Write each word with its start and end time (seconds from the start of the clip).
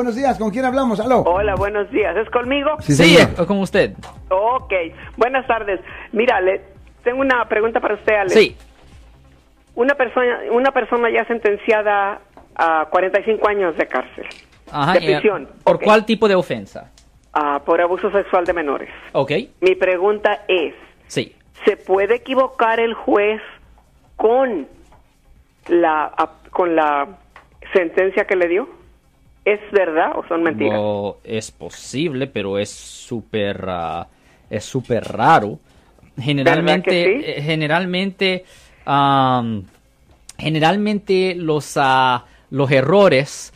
buenos 0.00 0.16
días. 0.16 0.38
¿Con 0.38 0.50
quién 0.50 0.64
hablamos? 0.64 0.98
Aló. 0.98 1.20
Hola, 1.26 1.54
buenos 1.56 1.90
días. 1.90 2.16
¿Es 2.16 2.30
conmigo? 2.30 2.70
Sí, 2.80 2.94
Sí, 2.94 3.16
es 3.18 3.28
con 3.46 3.58
usted. 3.58 3.92
Ok. 4.30 4.72
Buenas 5.18 5.46
tardes. 5.46 5.78
Mira, 6.12 6.40
le 6.40 6.62
tengo 7.04 7.20
una 7.20 7.46
pregunta 7.48 7.80
para 7.80 7.94
usted, 7.96 8.14
Alex. 8.14 8.32
Sí. 8.32 8.56
Una 9.74 9.94
persona, 9.94 10.38
una 10.52 10.70
persona 10.72 11.10
ya 11.10 11.26
sentenciada 11.26 12.18
a 12.56 12.86
45 12.90 13.46
años 13.46 13.76
de 13.76 13.86
cárcel. 13.86 14.26
Ajá, 14.72 14.94
de 14.94 15.00
prisión. 15.00 15.48
¿Por 15.64 15.78
cuál 15.80 16.06
tipo 16.06 16.26
de 16.28 16.34
ofensa? 16.34 16.90
Ah, 17.34 17.60
por 17.66 17.80
abuso 17.82 18.10
sexual 18.10 18.46
de 18.46 18.54
menores. 18.54 18.88
Ok. 19.12 19.32
Mi 19.60 19.74
pregunta 19.74 20.44
es, 20.48 20.72
Sí. 21.08 21.36
¿se 21.66 21.76
puede 21.76 22.14
equivocar 22.16 22.80
el 22.80 22.94
juez 22.94 23.42
con 24.16 24.66
la 25.68 26.10
con 26.52 26.74
la 26.74 27.06
sentencia 27.74 28.24
que 28.26 28.34
le 28.36 28.48
dio? 28.48 28.79
¿Es 29.44 29.60
verdad 29.72 30.12
o 30.16 30.26
son 30.28 30.42
mentiras? 30.42 30.74
No, 30.78 31.16
es 31.24 31.50
posible, 31.50 32.26
pero 32.26 32.58
es 32.58 32.70
súper 32.70 33.64
ah, 33.68 34.06
es 34.48 34.64
súper 34.64 35.04
raro. 35.04 35.58
Generalmente, 36.18 36.90
¿Verdad 36.90 37.20
que 37.22 37.22
sí? 37.22 37.30
eh, 37.38 37.42
generalmente, 37.42 38.44
generalmente 40.38 41.34
los 41.34 41.74
ah, 41.76 42.24
los 42.50 42.70
errores, 42.70 43.52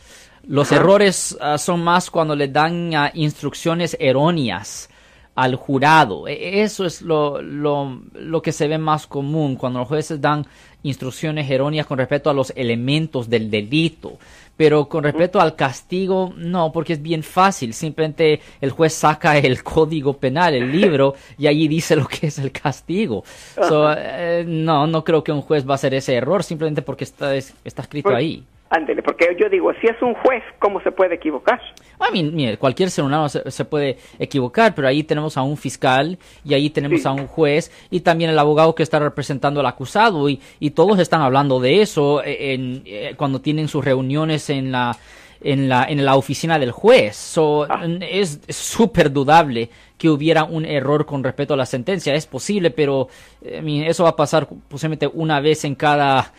los 0.47 0.71
errores 0.71 1.37
ah, 1.39 1.57
son 1.57 1.83
más 1.83 2.09
cuando 2.09 2.35
le 2.35 2.47
dan 2.47 2.91
instrucciones 3.13 3.95
erróneas 3.99 4.89
al 5.35 5.55
jurado. 5.55 6.27
E- 6.27 6.61
Eso 6.61 6.85
es 6.85 7.01
lo, 7.01 7.41
lo, 7.41 8.01
lo 8.13 8.41
que 8.41 8.51
se 8.51 8.67
ve 8.67 8.77
más 8.77 9.05
común 9.07 9.55
cuando 9.55 9.79
los 9.79 9.87
jueces 9.87 10.19
dan 10.21 10.45
instrucciones 10.83 11.49
erróneas 11.49 11.85
con 11.87 11.97
respecto 11.97 12.29
a 12.29 12.33
los 12.33 12.53
elementos 12.55 13.29
del 13.29 13.49
delito. 13.51 14.17
Pero 14.57 14.87
con 14.87 15.03
respecto 15.03 15.41
al 15.41 15.55
castigo, 15.57 16.33
no, 16.37 16.71
porque 16.71 16.93
es 16.93 17.01
bien 17.01 17.23
fácil. 17.23 17.73
Simplemente 17.73 18.39
el 18.61 18.71
juez 18.71 18.93
saca 18.93 19.37
el 19.39 19.61
código 19.63 20.13
penal, 20.17 20.53
el 20.53 20.71
libro, 20.71 21.15
y 21.37 21.47
allí 21.47 21.67
dice 21.67 21.95
lo 21.97 22.07
que 22.07 22.27
es 22.27 22.39
el 22.39 22.51
castigo. 22.53 23.25
So, 23.67 23.91
eh, 23.97 24.45
no, 24.47 24.87
no 24.87 25.03
creo 25.03 25.23
que 25.23 25.33
un 25.33 25.41
juez 25.41 25.67
va 25.67 25.73
a 25.73 25.75
hacer 25.75 25.93
ese 25.93 26.13
error 26.15 26.43
simplemente 26.43 26.81
porque 26.81 27.03
está, 27.03 27.35
es- 27.35 27.53
está 27.65 27.81
escrito 27.81 28.09
ahí. 28.15 28.43
Ándele, 28.75 29.01
porque 29.03 29.35
yo 29.39 29.47
digo, 29.49 29.71
si 29.79 29.87
es 29.87 30.01
un 30.01 30.13
juez, 30.15 30.43
¿cómo 30.59 30.81
se 30.81 30.91
puede 30.91 31.15
equivocar? 31.15 31.61
I 31.99 32.11
mean, 32.11 32.35
mire, 32.35 32.57
cualquier 32.57 32.89
ser 32.89 33.05
humano 33.05 33.29
se, 33.29 33.49
se 33.49 33.63
puede 33.63 33.97
equivocar, 34.19 34.75
pero 34.75 34.87
ahí 34.87 35.03
tenemos 35.03 35.37
a 35.37 35.43
un 35.43 35.55
fiscal 35.55 36.17
y 36.43 36.53
ahí 36.53 36.69
tenemos 36.69 37.01
Sí. 37.01 37.07
a 37.07 37.11
un 37.11 37.27
juez 37.27 37.71
y 37.89 38.01
también 38.01 38.31
el 38.31 38.39
abogado 38.39 38.75
que 38.75 38.83
está 38.83 38.99
representando 38.99 39.59
al 39.61 39.65
acusado 39.67 40.27
y, 40.27 40.41
y 40.59 40.71
todos 40.71 40.99
están 40.99 41.21
hablando 41.21 41.59
de 41.59 41.81
eso 41.81 42.21
eh, 42.23 42.53
en, 42.53 42.83
eh, 42.85 43.13
cuando 43.17 43.39
tienen 43.39 43.67
sus 43.69 43.85
reuniones 43.85 44.49
en 44.49 44.71
la 44.73 44.97
en 45.41 45.69
la 45.69 45.83
en 45.87 46.03
la 46.03 46.15
oficina 46.15 46.57
del 46.57 46.71
juez. 46.71 47.15
So, 47.15 47.67
Ah. 47.69 47.85
es 48.01 48.41
súper 48.49 49.11
dudable 49.11 49.69
que 49.97 50.09
hubiera 50.09 50.43
un 50.43 50.65
error 50.65 51.05
con 51.05 51.23
respecto 51.23 51.53
a 51.53 51.57
la 51.57 51.65
sentencia. 51.65 52.13
Es 52.15 52.25
posible, 52.25 52.71
pero 52.71 53.07
eh, 53.41 53.59
I 53.59 53.61
mean, 53.61 53.85
eso 53.85 54.03
va 54.03 54.09
a 54.11 54.15
pasar 54.15 54.47
posiblemente 54.67 55.07
una 55.13 55.39
vez 55.39 55.63
en 55.63 55.75
cada 55.75 56.33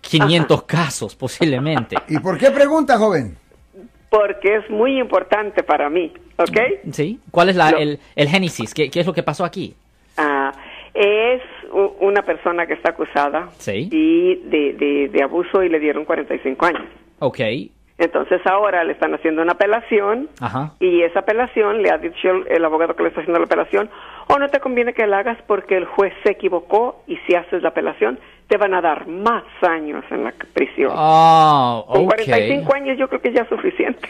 500 0.00 0.62
casos, 0.64 1.14
posiblemente. 1.16 1.96
¿Y 2.08 2.18
por 2.18 2.38
qué 2.38 2.50
pregunta, 2.50 2.98
joven? 2.98 3.36
Porque 4.10 4.56
es 4.56 4.70
muy 4.70 4.98
importante 4.98 5.62
para 5.62 5.90
mí, 5.90 6.12
¿ok? 6.38 6.58
¿Sí? 6.92 7.20
¿Cuál 7.30 7.50
es 7.50 7.56
la, 7.56 7.72
Lo- 7.72 7.78
el, 7.78 7.98
el 8.16 8.28
génesis? 8.28 8.72
¿Qué, 8.72 8.90
¿Qué 8.90 9.00
es 9.00 9.06
lo 9.06 9.12
que 9.12 9.22
pasó 9.22 9.44
aquí? 9.44 9.74
Ah, 10.16 10.52
es 10.94 11.42
una 12.00 12.22
persona 12.22 12.66
que 12.66 12.72
está 12.72 12.90
acusada 12.90 13.50
Sí. 13.58 13.88
y 13.92 14.36
de, 14.48 14.72
de, 14.72 15.08
de 15.12 15.22
abuso 15.22 15.62
y 15.62 15.68
le 15.68 15.78
dieron 15.78 16.04
45 16.06 16.66
años. 16.66 16.82
Ok. 17.18 17.38
Entonces 17.98 18.40
ahora 18.46 18.84
le 18.84 18.92
están 18.92 19.12
haciendo 19.14 19.42
una 19.42 19.52
apelación 19.52 20.28
Ajá. 20.40 20.72
y 20.78 21.02
esa 21.02 21.20
apelación 21.20 21.82
le 21.82 21.90
ha 21.90 21.98
dicho 21.98 22.30
el, 22.30 22.46
el 22.48 22.64
abogado 22.64 22.94
que 22.94 23.02
le 23.02 23.08
está 23.08 23.20
haciendo 23.20 23.40
la 23.40 23.46
apelación, 23.46 23.90
o 24.28 24.38
no 24.38 24.48
te 24.48 24.60
conviene 24.60 24.94
que 24.94 25.06
la 25.06 25.18
hagas 25.18 25.38
porque 25.46 25.76
el 25.76 25.84
juez 25.84 26.12
se 26.22 26.30
equivocó 26.30 27.02
y 27.08 27.16
si 27.26 27.34
haces 27.34 27.62
la 27.62 27.70
apelación 27.70 28.18
te 28.46 28.56
van 28.56 28.72
a 28.72 28.80
dar 28.80 29.06
más 29.06 29.44
años 29.62 30.04
en 30.10 30.24
la 30.24 30.32
prisión. 30.54 30.92
Oh, 30.94 31.84
Con 31.88 32.02
ok. 32.02 32.14
45 32.14 32.74
años 32.74 32.98
yo 32.98 33.08
creo 33.08 33.20
que 33.20 33.32
ya 33.32 33.42
es 33.42 33.48
suficiente. 33.48 34.08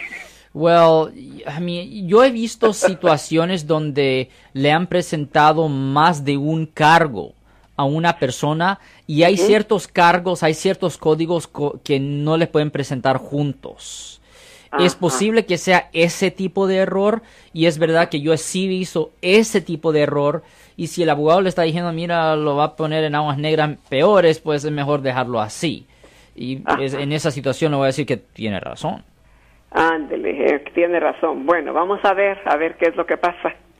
Well, 0.54 1.12
I 1.15 1.60
mean, 1.60 2.09
yo 2.09 2.25
he 2.25 2.31
visto 2.31 2.72
situaciones 2.72 3.66
donde 3.66 4.31
le 4.54 4.72
han 4.72 4.87
presentado 4.87 5.69
más 5.69 6.25
de 6.25 6.37
un 6.37 6.66
cargo 6.66 7.34
a 7.78 7.84
una 7.84 8.19
persona 8.19 8.81
y 9.06 9.22
hay 9.22 9.37
ciertos 9.47 9.89
cargos, 9.89 10.43
hay 10.43 10.53
ciertos 10.53 10.99
códigos 10.99 11.47
co- 11.47 11.81
que 11.84 11.99
no 12.00 12.37
le 12.37 12.49
pueden 12.49 12.71
presentar 12.71 13.16
juntos. 13.16 14.21
Es 14.84 14.94
posible 14.97 15.47
que 15.47 15.56
sea 15.56 15.89
ese 15.93 16.31
tipo 16.31 16.66
de 16.66 16.77
error 16.78 17.22
y 17.55 17.66
es 17.66 17.78
verdad 17.78 18.11
que 18.11 18.21
yo 18.21 18.37
sí 18.37 18.66
hizo 18.71 19.12
ese 19.22 19.61
tipo 19.62 19.93
de 19.93 20.00
error 20.03 20.43
y 20.77 20.89
si 20.89 21.03
el 21.05 21.11
abogado 21.11 21.41
le 21.41 21.49
está 21.49 21.62
diciendo, 21.62 21.93
mira, 21.93 22.37
lo 22.37 22.56
va 22.56 22.65
a 22.65 22.77
poner 22.77 23.05
en 23.05 23.15
aguas 23.15 23.39
negras 23.39 23.78
peores, 23.89 24.41
pues 24.41 24.65
es 24.65 24.71
mejor 24.72 25.00
dejarlo 25.00 25.41
así. 25.41 25.87
Y 26.37 26.60
es- 26.81 26.95
en 26.95 27.12
esa 27.12 27.31
situación 27.31 27.71
le 27.72 27.78
voy 27.78 27.84
a 27.84 27.87
decir 27.95 28.06
que 28.06 28.16
tiene 28.16 28.60
razón. 28.60 29.03
Ándele, 29.71 30.55
eh, 30.55 30.65
tiene 30.75 30.99
razón. 30.99 31.47
Bueno, 31.47 31.72
vamos 31.72 32.00
a 32.05 32.12
ver, 32.15 32.39
a 32.45 32.56
ver 32.56 32.77
qué 32.77 32.87
es 32.91 32.97
lo 32.97 33.06
que 33.06 33.16
pasa. 33.16 33.55